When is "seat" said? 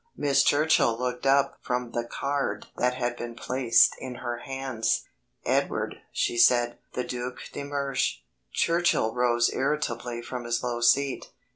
10.81-11.27